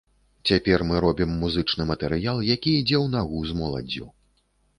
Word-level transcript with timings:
Цяпер 0.51 0.79
мы 0.91 1.01
робім 1.05 1.35
музычны 1.43 1.87
матэрыял, 1.91 2.41
які 2.55 2.75
ідзе 2.79 2.97
ў 3.05 3.13
нагу 3.19 3.45
з 3.53 3.61
моладдзю. 3.61 4.11